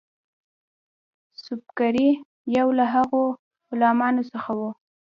[1.43, 2.09] سُبکري
[2.57, 3.23] یو له هغو
[3.69, 4.69] غلامانو څخه وو.